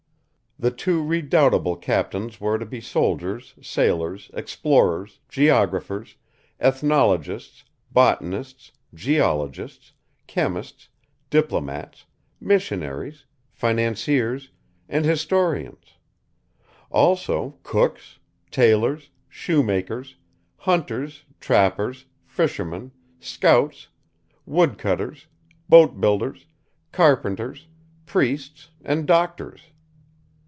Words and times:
The 0.59 0.69
two 0.69 1.01
redoubtable 1.03 1.75
captains 1.77 2.39
were 2.39 2.59
to 2.59 2.67
be 2.67 2.81
soldiers, 2.81 3.55
sailors, 3.63 4.29
explorers, 4.35 5.19
geographers, 5.27 6.17
ethnologists, 6.59 7.63
botanists, 7.91 8.71
geologists, 8.93 9.93
chemists, 10.27 10.87
diplomats, 11.31 12.05
missionaries, 12.39 13.25
financiers, 13.49 14.51
and 14.87 15.03
historians; 15.03 15.93
also 16.91 17.57
cooks, 17.63 18.19
tailors, 18.51 19.09
shoemakers, 19.29 20.15
hunters, 20.57 21.23
trappers, 21.39 22.05
fishermen, 22.27 22.91
scouts, 23.19 23.87
woodcutters, 24.45 25.25
boatbuilders, 25.71 26.45
carpenters, 26.91 27.65
priests, 28.05 28.69
and 28.85 29.07
doctors. 29.07 29.61